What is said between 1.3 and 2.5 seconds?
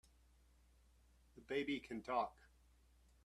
The baby can TALK!